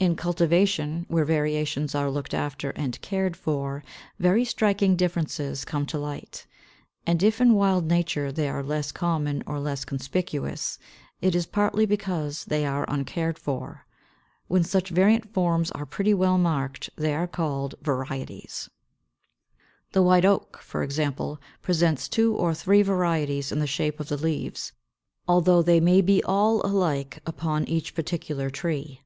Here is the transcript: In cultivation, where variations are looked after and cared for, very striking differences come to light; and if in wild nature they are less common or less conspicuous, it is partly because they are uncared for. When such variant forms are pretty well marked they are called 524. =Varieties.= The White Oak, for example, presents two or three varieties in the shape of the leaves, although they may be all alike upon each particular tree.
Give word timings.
In 0.00 0.16
cultivation, 0.16 1.06
where 1.08 1.24
variations 1.24 1.94
are 1.94 2.10
looked 2.10 2.34
after 2.34 2.70
and 2.70 3.00
cared 3.02 3.36
for, 3.36 3.84
very 4.18 4.44
striking 4.44 4.96
differences 4.96 5.64
come 5.64 5.86
to 5.86 5.96
light; 5.96 6.44
and 7.06 7.22
if 7.22 7.40
in 7.40 7.54
wild 7.54 7.86
nature 7.86 8.32
they 8.32 8.48
are 8.48 8.64
less 8.64 8.90
common 8.90 9.44
or 9.46 9.60
less 9.60 9.84
conspicuous, 9.84 10.80
it 11.20 11.36
is 11.36 11.46
partly 11.46 11.86
because 11.86 12.46
they 12.46 12.66
are 12.66 12.84
uncared 12.90 13.38
for. 13.38 13.86
When 14.48 14.64
such 14.64 14.88
variant 14.88 15.32
forms 15.32 15.70
are 15.70 15.86
pretty 15.86 16.14
well 16.14 16.36
marked 16.36 16.90
they 16.96 17.14
are 17.14 17.28
called 17.28 17.74
524. 17.84 17.94
=Varieties.= 17.94 18.70
The 19.92 20.02
White 20.02 20.24
Oak, 20.24 20.58
for 20.58 20.82
example, 20.82 21.40
presents 21.62 22.08
two 22.08 22.34
or 22.34 22.54
three 22.54 22.82
varieties 22.82 23.52
in 23.52 23.60
the 23.60 23.68
shape 23.68 24.00
of 24.00 24.08
the 24.08 24.16
leaves, 24.18 24.72
although 25.28 25.62
they 25.62 25.78
may 25.78 26.00
be 26.00 26.24
all 26.24 26.60
alike 26.66 27.20
upon 27.24 27.68
each 27.68 27.94
particular 27.94 28.50
tree. 28.50 29.02